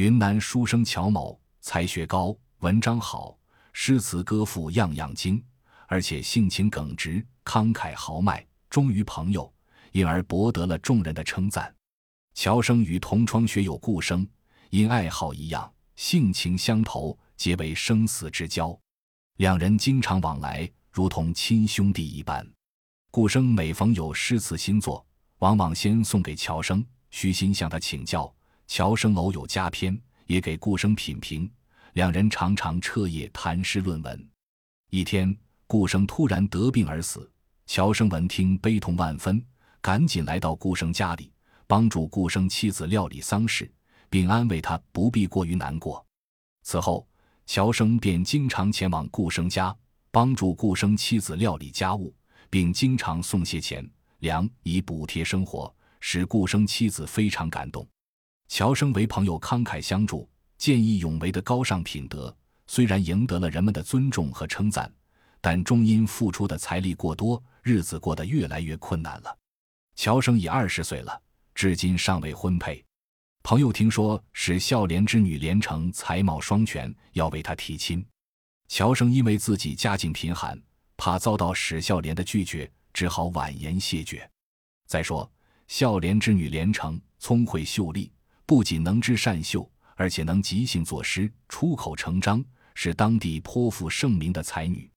[0.00, 3.36] 云南书生乔某才学高，文章好，
[3.74, 5.44] 诗词歌赋样样精，
[5.88, 9.52] 而且性情耿直，慷慨豪迈，忠于朋友，
[9.92, 11.70] 因而博得了众人的称赞。
[12.32, 14.26] 乔生与同窗学友顾生，
[14.70, 18.74] 因爱好一样，性情相投，结为生死之交。
[19.36, 22.50] 两人经常往来，如同亲兄弟一般。
[23.10, 25.06] 顾生每逢有诗词新作，
[25.40, 28.34] 往往先送给乔生，虚心向他请教。
[28.70, 31.50] 乔生偶有佳篇，也给顾生品评。
[31.94, 34.28] 两人常常彻夜谈诗论文。
[34.90, 35.36] 一天，
[35.66, 37.28] 顾生突然得病而死，
[37.66, 39.44] 乔生闻听悲痛万分，
[39.80, 41.32] 赶紧来到顾生家里，
[41.66, 43.68] 帮助顾生妻子料理丧事，
[44.08, 46.06] 并安慰他不必过于难过。
[46.62, 47.04] 此后，
[47.46, 49.76] 乔生便经常前往顾生家，
[50.12, 52.14] 帮助顾生妻子料理家务。
[52.48, 53.88] 并经常送些钱
[54.20, 57.84] 粮以补贴生活，使顾生妻子非常感动。
[58.50, 60.28] 乔生为朋友慷慨相助、
[60.58, 62.36] 见义勇为的高尚品德，
[62.66, 64.92] 虽然赢得了人们的尊重和称赞，
[65.40, 69.38] 但终因付出的财力过多，日子过得越来越困难了。
[69.94, 71.22] 乔生已二十岁了，
[71.54, 72.84] 至今尚未婚配。
[73.44, 78.04] 朋友听说是孝廉之女连城才貌双全，要为他提亲。
[78.66, 80.60] 乔生因为自己家境贫寒。
[80.96, 84.28] 怕遭到史孝廉的拒绝，只好婉言谢绝。
[84.86, 85.30] 再说，
[85.68, 88.12] 孝廉之女连城聪慧秀丽，
[88.50, 94.90] 不仅能织善绣，而且能即兴作诗，出口成章，是当地颇负盛名的才女。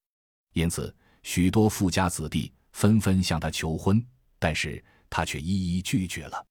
[0.54, 4.04] 因此，许多富家子弟纷纷向她求婚，
[4.40, 6.44] 但是她却一一拒绝了。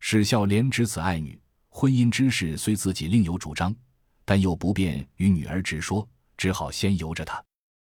[0.00, 3.72] 史孝廉知此爱女，婚姻之事虽自己另有主张，
[4.24, 6.04] 但又不便与女儿直说，
[6.36, 7.40] 只好先由着她。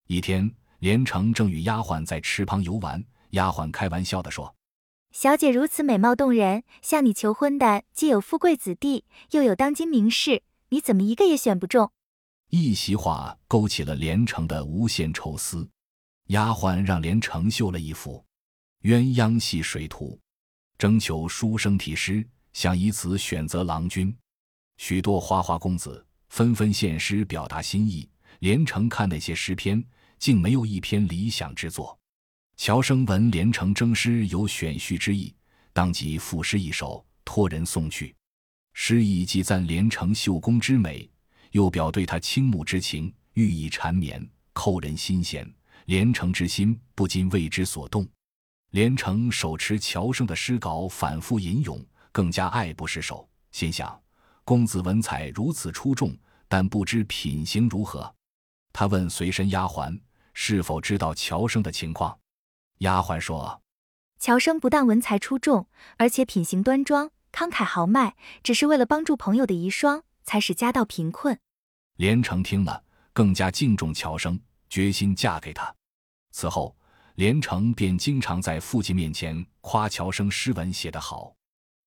[0.06, 0.50] 一天。
[0.78, 4.54] 连城正与丫鬟在池旁游玩，丫鬟开玩笑地说
[5.18, 11.90] ：“小姐如此美貌动人，向你求婚的既有富贵子弟，又有当今名士，你怎么一个也选不中？”
[12.52, 15.66] 一席话勾起了连城的无限愁思。
[16.26, 18.22] 丫鬟让连城绣了一幅
[18.86, 20.08] 《鸳鸯戏水图》，
[20.76, 22.22] 征求书生题诗，
[22.52, 24.14] 想以此选择郎君。
[24.76, 28.06] 许多花花公子纷纷献诗表达心意。
[28.40, 29.82] 连城看那些诗篇。
[30.18, 31.95] 竟没有一篇理想之作。
[32.56, 35.32] 乔生闻连城征诗有选序之意，
[35.72, 38.14] 当即赋诗一首，托人送去。
[38.72, 41.08] 诗意既赞连城绣工之美，
[41.50, 45.48] 又表对他倾慕之情，寓意缠绵，扣人心弦。
[45.84, 48.08] 连城之心不禁为之所动。
[48.70, 53.28] 连城手持乔生的诗稿，反复吟咏，更加爱不释手。
[53.52, 53.96] 心想：
[54.44, 56.16] 公子文采如此出众，
[56.48, 58.12] 但不知品行如何。
[58.72, 59.96] 他问随身丫鬟。
[60.38, 62.14] 是否知道乔生的情况？
[62.78, 63.62] 丫鬟说
[64.18, 71.38] ：“乔生不但文才出众，而且品行端庄、慷慨豪迈，只是为了帮助朋友的遗孀，才使家道贫困。”
[71.96, 72.82] 连城听了，
[73.12, 74.38] 更加敬重乔生，
[74.68, 75.74] 决心嫁给他。
[76.32, 76.76] 此后，
[77.14, 81.34] 连城便经常在父亲面前夸乔生诗文写得好。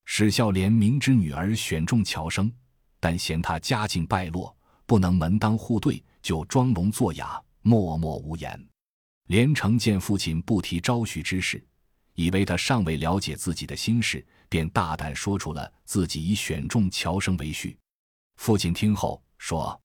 [0.05, 2.51] 史孝廉明知女儿选中乔生，
[2.99, 4.55] 但嫌他家境败落，
[4.87, 7.39] 不能门当户对，就装聋作哑。
[7.61, 8.68] 默默无言。
[9.29, 11.63] 连城见父亲不提招婿之事，
[12.15, 17.77] 以为他尚未了解自己的心事，便大胆说出了自己已选中乔生为婿。
[18.37, 19.79] 父亲听后说：“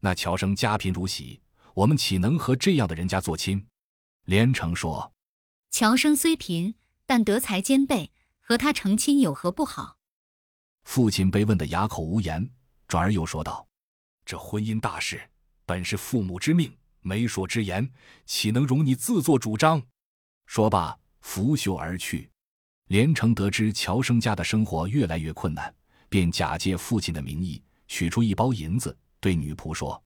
[0.00, 1.40] 那乔生家贫如洗，
[1.72, 3.66] 我们岂能和这样的人家做亲？”
[4.26, 5.10] 连城说
[5.72, 6.74] ：“乔生虽贫，
[7.06, 9.96] 但德才兼备，和他成亲有何不好？”
[10.84, 12.50] 父亲被问得哑口无言，
[12.86, 13.66] 转而又说道
[14.26, 15.30] ：“这婚姻大事，
[15.64, 16.70] 本是父母之命。”
[17.02, 17.92] 媒妁之言，
[18.24, 19.82] 岂能容你自作主张？
[20.46, 22.30] 说罢，拂袖而去。
[22.88, 25.74] 连城得知乔生家的生活越来越困难，
[26.08, 30.02] 便假借父亲的名义，取出一包银子，对女仆说：“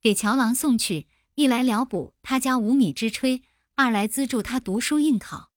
[0.00, 3.42] 给乔郎送去，一来了补他家无米之炊，
[3.74, 5.50] 二来资助他读书应考。”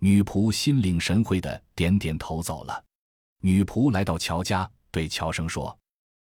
[0.00, 2.84] 女仆心领神会的点点头，走了。
[3.40, 5.78] 女仆来到乔家，对乔生说：“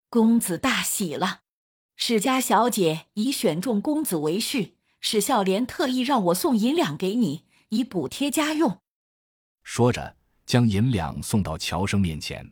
[0.09, 1.41] 公子大喜了。”
[2.01, 8.79] 史家小姐已选中公子为婿，史孝廉特意让我送银两给你，以补贴家用。
[9.63, 10.15] 说着，
[10.45, 12.49] 将银两送到乔生面前。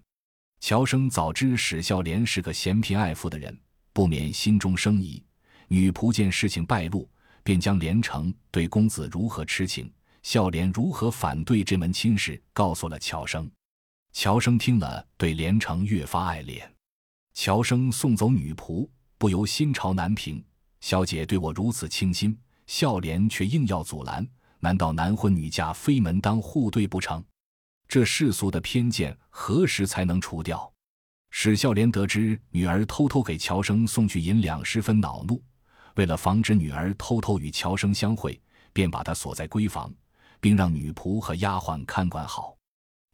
[0.59, 3.57] 乔生早知史孝廉是个嫌贫爱富的人，
[3.93, 5.23] 不免心中生疑。
[5.69, 7.09] 女仆见事情败露，
[7.41, 9.89] 便将连城对公子如何痴情，
[10.23, 13.49] 孝廉如何反对这门亲事，告诉了乔生。
[14.11, 16.69] 乔生听了，对连城越发爱恋。
[17.33, 18.85] 乔生送走女仆。
[19.17, 20.43] 不由心潮难平，
[20.79, 22.37] 小姐对我如此倾心，
[22.67, 24.27] 孝廉却硬要阻拦，
[24.59, 27.23] 难道男婚女嫁非门当户对不成？
[27.87, 30.71] 这世俗的偏见何时才能除掉？
[31.31, 35.41] 史孝廉得知女儿偷偷给乔生送去银两，十分恼怒。
[35.95, 38.39] 为了防止女儿偷偷与乔生相会，
[38.71, 39.91] 便把她锁在闺房，
[40.39, 42.55] 并让女仆和丫鬟看管好。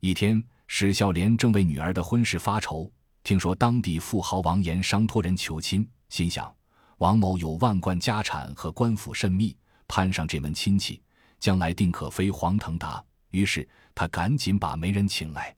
[0.01, 2.91] 一天，史孝廉正为女儿的婚事发愁，
[3.23, 6.53] 听说当地富豪王延商托人求亲，心想
[6.97, 9.55] 王某有万贯家产和官府甚密，
[9.87, 11.01] 攀上这门亲戚，
[11.39, 13.03] 将来定可飞黄腾达。
[13.31, 15.55] 于是他赶紧把媒人请来。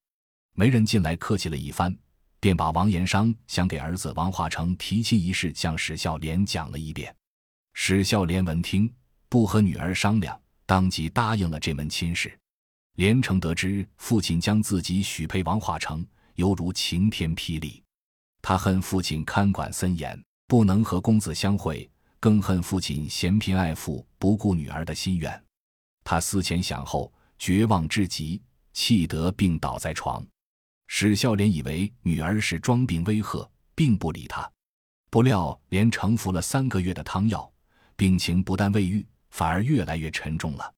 [0.54, 1.96] 媒人进来客气了一番。
[2.38, 7.12] 便把王延商想给儿子王化成提亲一事向史孝廉讲了一遍。
[7.74, 8.94] 史孝廉闻听，
[9.30, 12.38] 不和女儿商量，当即答应了这门亲事。
[12.98, 17.84] 连城得知父亲将自己许配王化成，犹如晴天霹雳。
[18.42, 21.90] 他恨父亲看管森严，不能和公子相会，
[22.20, 25.44] 更恨父亲嫌贫爱富，不顾女儿的心愿。
[26.04, 28.42] 他思前想后，绝望至极，
[28.74, 30.26] 气得病倒在床。
[30.88, 34.48] 史孝廉以为女儿是装病威吓，并不理他。
[35.10, 37.52] 不料连承服了三个月的汤药，
[37.96, 40.72] 病情不但未愈，反而越来越沉重了。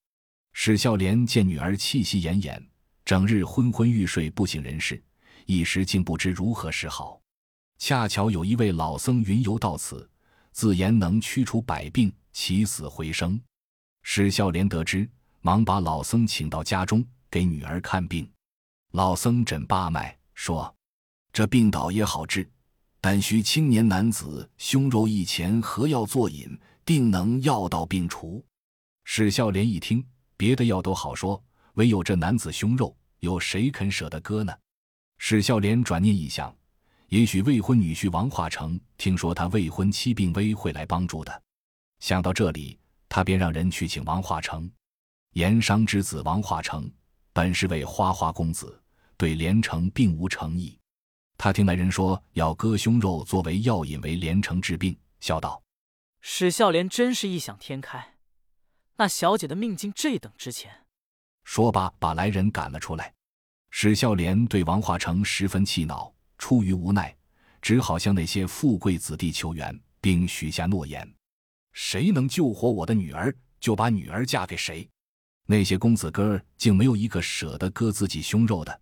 [0.54, 2.58] 史孝廉见女儿气息奄奄，
[3.04, 5.04] 整日昏昏欲睡，不省人事，
[5.48, 7.20] 一时竟不知如何是好。
[7.80, 10.08] 恰巧有一位老僧云游到此，
[10.52, 13.40] 自言能驱除百病，起死回生。
[14.04, 15.10] 史孝廉得知，
[15.42, 18.30] 忙把老僧请到家中，给女儿看病。
[18.92, 20.74] 老僧诊八脉，说
[21.32, 22.50] ：“这病倒也好治，
[23.00, 28.44] 但需青年男子胸肉一钱，合药作饮，定能药到病除。”
[29.06, 30.06] 史孝廉一听，
[30.36, 31.42] 别的药都好说，
[31.76, 34.54] 唯有这男子胸肉，有谁肯舍得割呢？
[35.18, 36.56] 史孝廉转念一想，
[37.10, 41.44] 也许未婚女婿王化成听说他未婚妻病危，会来帮助的。
[42.00, 42.78] 想到这里，
[43.10, 44.70] 他便让人去请王化成。
[45.34, 46.90] 盐商之子王化成。
[47.34, 48.82] 本是位花花公子，
[49.16, 50.76] 对连城并无诚意。
[51.38, 55.62] 他听来人说要割胸肉作为药引为连城治病，笑道
[56.20, 58.16] ：“史孝廉真是异想天开，
[58.96, 60.88] 那小姐的命竟这等值钱。”
[61.46, 63.14] 说罢，把来人赶了出来。
[63.70, 67.16] 史孝廉对王化成十分气恼，出于无奈，
[67.62, 71.08] 只好向那些富贵子弟求援，并许下诺言：
[71.74, 74.88] 谁能救活我的女儿，就把女儿嫁给谁。
[75.46, 78.82] 那些公子哥儿竟没有一个舍得割自己胸肉的。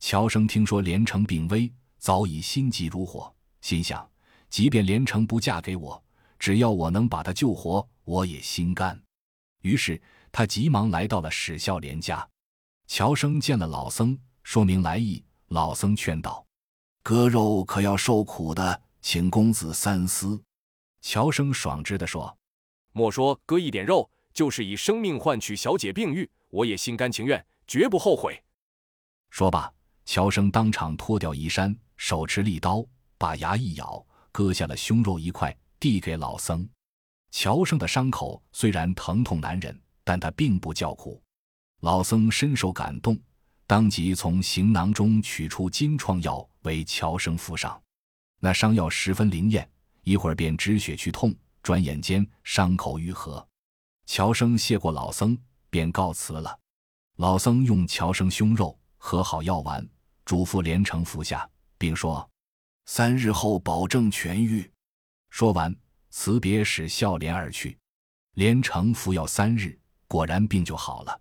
[0.00, 4.08] 乔生听说连城病危，早已心急如火，心想：
[4.48, 6.02] 即便连城不嫁给我，
[6.38, 8.98] 只要我能把她救活，我也心甘。
[9.62, 12.26] 于是他急忙来到了史孝廉家。
[12.88, 15.22] 乔生见了老僧，说明来意。
[15.48, 16.44] 老僧劝道
[17.04, 20.42] ：“割肉可要受苦的，请公子三思。”
[21.02, 22.36] 乔生爽直地说
[22.92, 28.40] ：“莫说割一点肉。”就是以生命换取小姐病愈，我也心甘情愿，绝不后悔。
[29.30, 29.72] 说罢，
[30.04, 32.86] 乔生当场脱掉衣衫，手持利刀，
[33.16, 36.68] 把牙一咬，割下了胸肉一块，递给老僧。
[37.32, 41.20] 乔生的伤口虽然疼痛难忍，但他并不叫苦。
[41.80, 43.16] 老僧深受感动，
[43.66, 47.80] 当即从行囊中取出金创药，为乔生敷上。
[48.40, 49.68] 那伤药十分灵验，
[50.02, 51.32] 一会儿便止血去痛，
[51.62, 53.46] 转眼间伤口愈合。
[54.06, 55.38] 乔生谢过老僧，
[55.70, 56.58] 便告辞了。
[57.16, 59.86] 老僧用乔生胸肉和好药丸，
[60.24, 62.28] 嘱咐连城服下，并说
[62.86, 64.68] ：“三日后保证痊愈。”
[65.30, 65.74] 说完，
[66.10, 67.78] 辞别使笑脸而去。
[68.34, 71.20] 连城服药三日，果然病就好了。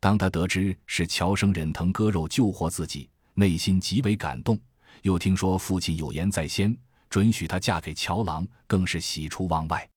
[0.00, 4.58] 当他得知是乔生忍疼割肉救活自己，内心极为感动。
[5.02, 6.76] 又听说父亲有言在先，
[7.08, 9.88] 准许他嫁给乔郎，更是喜出望外。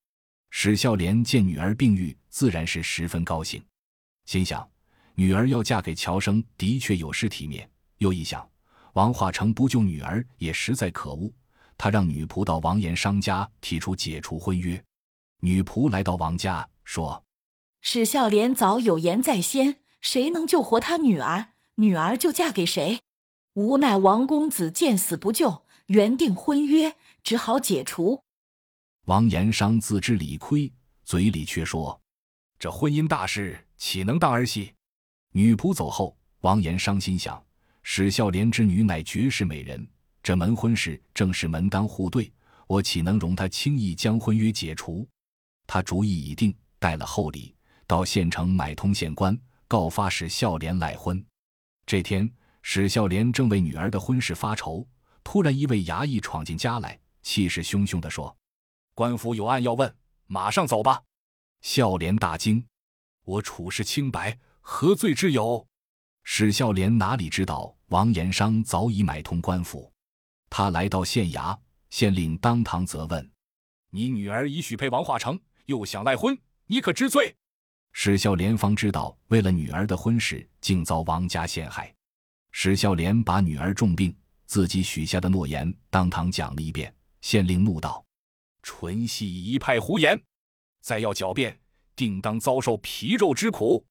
[0.51, 3.63] 史孝廉见女儿病愈，自然是十分高兴，
[4.25, 4.69] 心想
[5.15, 7.67] 女儿要嫁给乔生，的确有失体面。
[7.97, 8.47] 又一想，
[8.93, 11.31] 王化成不救女儿，也实在可恶。
[11.77, 14.81] 他让女仆到王延商家提出解除婚约。
[15.39, 17.23] 女仆来到王家，说
[17.81, 22.99] ：“史孝廉早有言在先，谁能救活他女儿，女儿就嫁给谁。
[23.53, 28.21] 无奈王公子见死不救，原定婚约只好解除。”
[29.05, 30.71] 王延商自知理亏，
[31.03, 31.99] 嘴里却说
[32.59, 34.73] ：“这婚姻大事岂能当儿戏？”
[35.31, 37.41] 女仆走后，王延商心想：
[37.81, 39.87] 史孝廉之女乃绝世美人，
[40.21, 42.31] 这门婚事正是门当户对，
[42.67, 45.07] 我岂能容他轻易将婚约解除？
[45.65, 47.55] 他主意已定，带了厚礼
[47.87, 49.37] 到县城买通县官，
[49.73, 51.25] 告发史孝廉赖婚。
[51.87, 54.87] 这天，史孝廉正为女儿的婚事发愁，
[55.23, 58.37] 突然一位衙役闯进家来，气势汹汹地说。
[58.93, 59.91] 官府有案要问，
[60.27, 61.01] 马上走吧。
[61.61, 62.63] 孝廉大惊
[63.25, 65.67] ：“我处事清白，何罪之有？”
[66.21, 69.91] 史孝廉哪里知道，王延商早已买通官府。
[70.51, 71.57] 他来到县衙，
[71.89, 73.31] 县令当堂责问
[73.89, 76.37] ：“你女儿已许配王化成，又想赖婚，
[76.67, 77.35] 你可知罪？”
[77.95, 81.93] 史孝廉方知道，为了女儿的婚事，竟遭王家陷害。
[82.51, 84.13] 史孝廉把女儿重病、
[84.45, 86.93] 自己许下的诺言当堂讲了一遍。
[87.21, 88.03] 县令怒道
[88.63, 90.21] ：“纯系一派胡言！
[90.81, 91.57] 再要狡辩，
[91.95, 93.85] 定当遭受皮肉之苦。”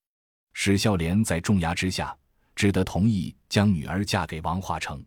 [0.52, 2.14] 史孝廉在重压之下，
[2.54, 5.02] 只得同意将女儿嫁给王化成。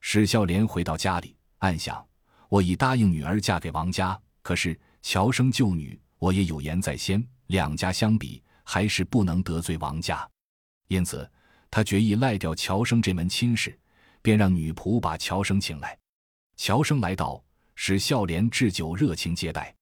[0.00, 2.06] 史孝廉回到家里，暗想
[2.48, 7.26] ：“我已答应女儿嫁给王家，可是乔生救女，我也有言在先。
[7.46, 10.28] 两家相比，还是不能得罪王家。
[10.88, 11.30] 因此，
[11.70, 13.78] 他决意赖掉乔生这门亲事，
[14.22, 15.98] 便让女仆把乔生请来。
[16.56, 17.42] 乔生来到，
[17.74, 19.74] 史孝廉置酒热情接待。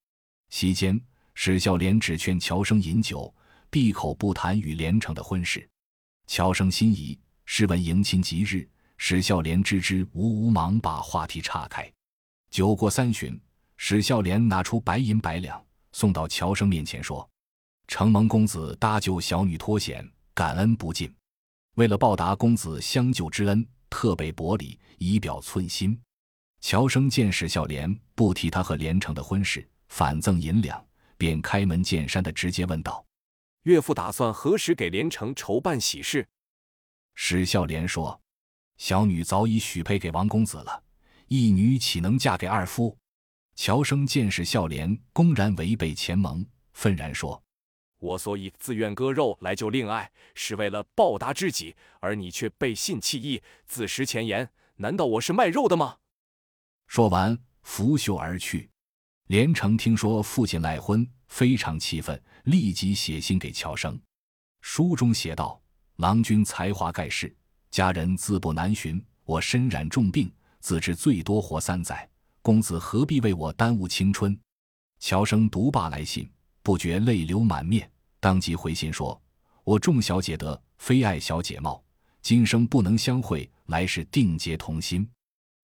[0.51, 1.01] 席间，
[1.35, 3.33] 史孝廉只劝乔生饮酒，
[3.71, 5.69] 闭口不谈与连城的婚事。
[6.27, 8.69] 乔生心仪，试问迎亲吉日。
[8.97, 11.93] 史孝廉知之无无，忙把话题岔开。
[12.51, 13.39] 酒过三巡，
[13.77, 17.29] 史孝廉拿出白银百两，送到乔生面前，说
[17.87, 21.13] ：“承蒙公子搭救小女脱险，感恩不尽。
[21.77, 26.01] 为了报答公子相救之恩，特备薄礼，以表寸心。”
[26.61, 30.83] 乔生见史孝廉不提他和连城的婚事，反赠银两，
[31.19, 33.05] 便开门见山的直接问道
[33.65, 36.27] ：“岳父打算何时给连城筹办喜事？”
[37.15, 38.21] 史孝廉说。
[38.77, 40.83] 小女早已许配给王公子了，
[41.29, 42.99] 一女岂能嫁给二夫？
[43.55, 47.41] 乔生见史孝廉公然违背前盟，愤然说
[48.05, 54.51] ：“我所以自愿割肉来救令爱，是为了报答知己，而你却背信弃义，自食前嫌。
[54.77, 55.97] 难道我是卖肉的吗？”
[56.87, 58.69] 说完，拂袖而去。
[59.29, 63.99] 连城听说父亲赖婚，非常气愤，立即写信给乔生。
[64.61, 65.59] 书中写道
[65.97, 67.35] ：“郎君才华盖世。”
[67.71, 70.31] 家人自不难寻，我身染重病，
[70.61, 72.09] 自知最多活三载。
[72.43, 74.39] 公子何必为我耽误青春？
[75.01, 76.31] 乔生读罢来信，
[76.63, 77.91] 不觉泪流满面，
[78.25, 79.21] 当即回信说
[79.65, 81.85] ：“我众小姐得，非爱小姐貌，
[82.23, 85.07] 今生不能相会，来世定结同心。”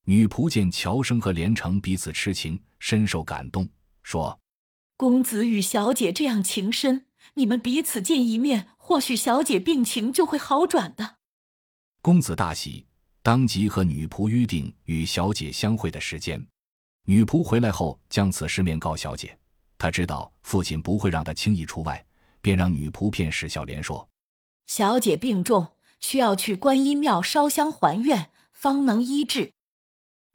[0.04, 3.66] 女仆见乔生和连城彼此痴情，深受感动，
[4.02, 4.38] 说
[4.98, 11.16] ：“公子与小姐这样情深，你们彼此见一面，或许小姐病情就会好转的。”
[12.02, 12.84] 公子大喜，
[13.22, 16.46] 当即和女仆约定与小姐相会的时间。
[17.06, 19.34] 女仆回来后，将此事面告小姐。
[19.78, 22.04] 她知道父亲不会让她轻易出外，
[22.40, 24.08] 便让女仆骗史孝廉说
[24.66, 25.68] ：“小姐病重，
[26.00, 29.52] 需要去观音庙烧香还愿，方能医治。”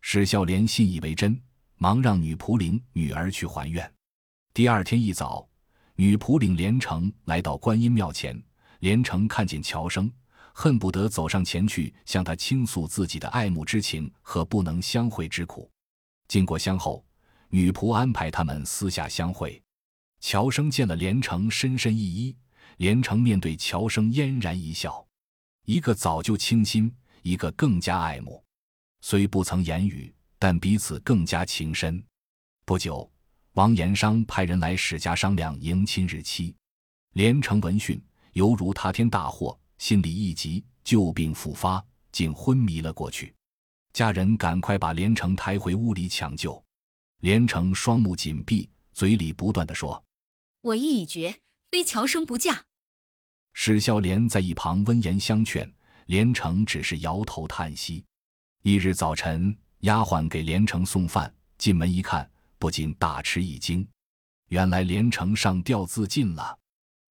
[0.01, 1.41] 史孝廉信以为真，
[1.77, 3.91] 忙让女仆领女儿去还愿。
[4.53, 5.47] 第二天一早，
[5.95, 8.41] 女仆领连城来到观音庙前，
[8.79, 10.11] 连城看见乔生。
[10.57, 15.69] 恨不得走上前去向他倾诉自己的爱慕之情和不能相会之苦。
[16.29, 17.05] 经过相后，
[17.49, 19.61] 女仆安排他们私下相会。
[20.27, 22.35] 乔生见了连城，深深一揖。
[22.77, 25.05] 连城面对乔生嫣然一笑，
[25.65, 26.91] 一个早就倾心，
[27.21, 28.43] 一个更加爱慕。
[29.01, 32.03] 虽不曾言语，但彼此更加情深。
[32.65, 33.07] 不久，
[33.53, 36.55] 王延商派人来史家商量迎亲日期。
[37.11, 38.03] 连城闻讯，
[38.33, 39.55] 犹如塌天大祸。
[39.77, 43.31] 心里一急，旧病复发，竟昏迷了过去。
[43.93, 46.59] 家人赶快把连城抬回屋里抢救。
[47.19, 50.03] 连城双目紧闭，嘴里不断的说
[50.65, 52.65] ：“我意已决，非乔生不嫁。”
[53.53, 55.71] 史孝廉在一旁温言相劝，
[56.07, 58.03] 连城只是摇头叹息。
[58.63, 63.87] 一日早晨，丫鬟给连城送饭，进门一看，不禁大吃一惊，
[64.47, 66.57] 原来连城上吊自尽了。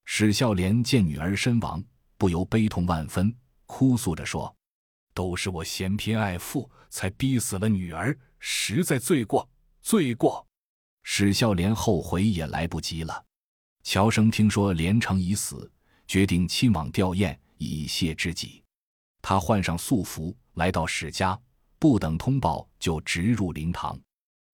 [0.04, 1.82] 史孝廉见女儿身亡。
[2.16, 4.56] 不由悲痛万分，哭诉着说
[5.12, 9.48] ：“都是我嫌贫爱富，才逼死了女儿，实在罪过，
[9.82, 10.46] 罪过。”
[11.02, 13.26] 史孝廉后悔也来不及了。
[13.84, 15.70] 乔生听说连城已死，
[16.08, 18.62] 决定亲往吊唁，以谢之己。
[19.20, 21.38] 他换上素服，来到史家，
[21.78, 23.98] 不等通报，就直入灵堂。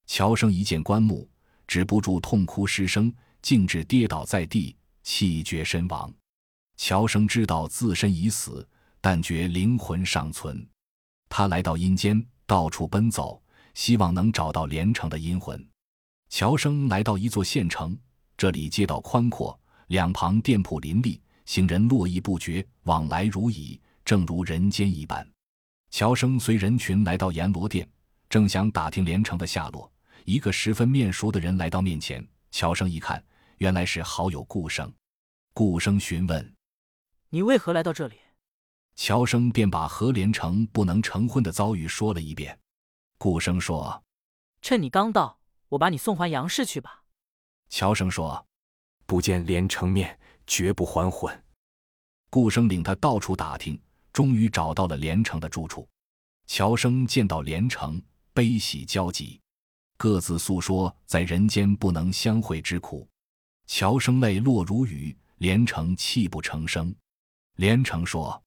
[0.07, 1.31] 乔生一见棺木，
[1.69, 6.13] 止不住痛哭失声，径直跌倒在地，气绝身亡。
[6.77, 8.69] 乔生知道自身已死，
[9.01, 10.69] 但觉灵魂尚存。
[11.29, 13.41] 他来到阴间，到处奔走，
[13.75, 15.65] 希望能找到连城的阴魂。
[16.31, 17.97] 乔生来到一座县城，
[18.41, 25.31] 这里街道宽阔，两旁店铺林立，行人络绎不绝，往来如蚁，正如人间一般。
[25.91, 27.87] 乔生随人群来到阎罗殿，
[28.31, 29.93] 正想打听连城的下落，
[30.25, 32.27] 一个十分面熟的人来到面前。
[32.51, 33.23] 乔生一看，
[33.59, 34.91] 原来是好友顾生。
[35.53, 36.55] 顾生询问。
[37.29, 38.17] 你为何来到这里？
[38.97, 42.59] 乔生便把何连城不能成婚的遭遇说了一遍。
[43.19, 44.03] 顾生说
[44.63, 46.97] ：“趁你刚到，我把你送还杨氏去吧。”
[47.71, 48.45] 乔生说
[49.07, 51.45] ：“不见连城面，绝不还魂。”
[52.29, 53.81] 顾生领他到处打听，
[54.13, 55.89] 终于找到了连城的住处。
[56.47, 59.41] 乔生见到连城，悲喜交集，
[59.97, 63.09] 各自诉说在人间不能相会之苦。
[63.67, 66.93] 乔生泪落如雨，连城泣不成声。
[67.55, 68.43] 连城说：“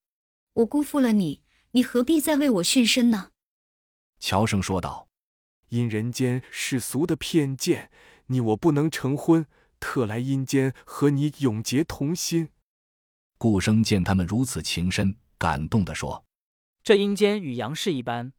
[0.54, 3.32] 我辜负了你，你何必再为我殉身呢？”
[4.20, 5.08] 乔生说道
[5.70, 7.90] ：“因人间世俗的偏见，
[8.34, 9.46] 你我不能成婚，
[9.80, 12.50] 特来阴间和你永结同心。”
[13.38, 16.26] 顾生见他们如此情深，感动地说
[16.84, 18.34] ：“这阴间与阳世一般，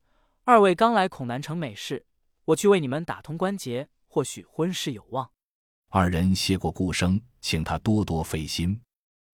[0.44, 2.06] 二位刚来恐难成美事，
[2.46, 5.30] 我去为你们打通关节，或许婚事有望。”
[5.88, 8.80] 二人谢过顾生，请他多多费心。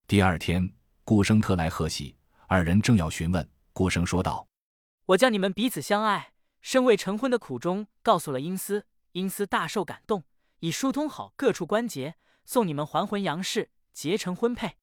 [0.07, 0.75] 第二天，
[1.05, 4.47] 顾生特来贺喜，二人正要询问，顾生说道
[5.07, 10.25] ：“我将你们彼此相爱。”身未成婚的苦衷告诉了英司，英司大受感动，
[10.61, 12.14] 已疏通好各处关节，
[12.45, 14.76] 送你们还魂杨氏，结成婚配。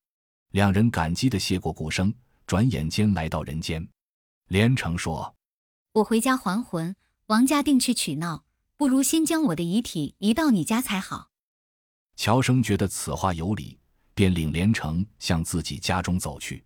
[0.51, 2.13] 两人感激的谢过顾生，
[2.45, 3.87] 转眼间来到人间。
[4.47, 5.35] 连城说
[5.93, 6.95] ：“我回家还魂，
[7.27, 11.29] 王家定去取闹，不如先将我的遗体移到你家才好。”
[12.15, 13.79] 乔生觉得此话有理，
[14.13, 16.63] 便领连城向自己家中走去。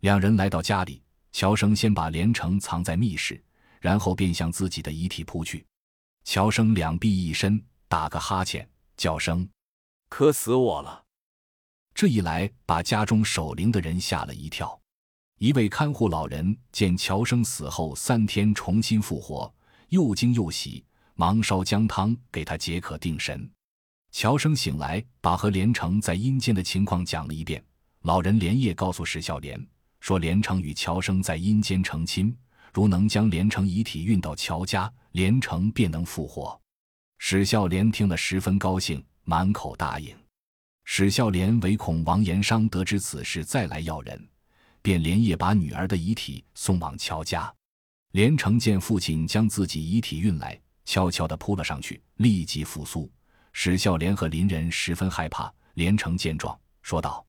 [0.00, 3.42] 两人来到家里，乔生先把连城藏在密室。
[3.78, 5.64] 然后便向自己的遗体扑去，
[6.24, 9.48] 乔生两臂一伸，打个哈欠，叫声
[10.08, 11.04] ：“渴死我了！”
[11.94, 14.78] 这一来，把家中守灵的人吓了一跳。
[15.38, 19.52] 一位看护老人见乔生死后三天重新复活，
[19.90, 23.48] 又惊又喜，忙烧姜汤给他解渴定神。
[24.12, 27.62] 乔生醒来，把和连城在阴间的情况讲了一遍。
[28.02, 29.64] 老人连夜告诉史孝廉，
[30.00, 32.36] 说连城与乔生在阴间成亲。
[32.72, 36.60] 如能将连城遗体运到乔家，连城便能复活。
[37.18, 40.16] 史孝廉听了十分高兴，满口答应。
[40.84, 44.28] 史孝廉唯恐王延商得知此事再来要人，
[44.82, 47.52] 便连夜把女儿的遗体送往乔家。
[48.12, 53.10] 连城见父亲将自己遗体运来，悄悄地扑了上去，立即复苏。
[53.52, 55.52] 史孝廉和邻人十分害怕。
[55.74, 57.26] 连城见状，说道：“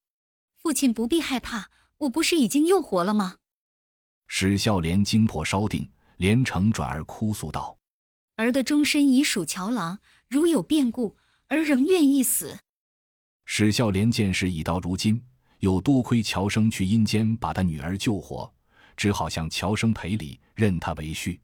[0.63, 3.35] 父亲不必害怕，我不是已经又活了吗？”
[4.27, 7.77] 史孝廉惊魄稍定，连城转而哭诉道
[8.37, 11.17] ：“儿的终身已属乔郎，如有变故，
[11.49, 12.57] 儿仍愿意死。”
[13.45, 15.23] 史孝廉见事已到如今，
[15.59, 18.51] 又多亏乔生去阴间把他女儿救活，
[18.95, 21.39] 只好向乔生赔礼，认他为婿。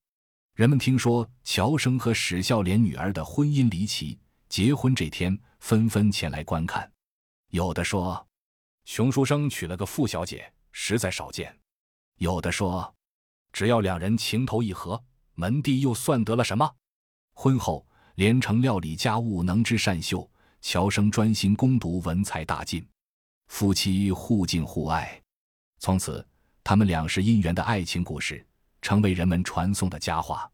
[0.56, 6.92] 人们听说乔生和史孝廉女儿的婚姻离奇，结婚这天纷纷前来观看。
[7.50, 8.28] 有的说
[8.86, 11.58] ：“熊书生娶了个富小姐，实在少见。”
[12.20, 12.94] 有的说，
[13.52, 15.04] 只要两人情投意合，
[15.34, 16.76] 门第又算得了什么？
[17.34, 20.30] 婚后，连城料理家务，能织善绣；
[20.62, 22.86] 乔生专心攻读，文采大进。
[23.48, 25.22] 夫妻互敬互爱，
[25.80, 26.26] 从此
[26.64, 28.46] 他们两世姻缘的爱情故事，
[28.82, 30.50] 成为人们传颂的佳话。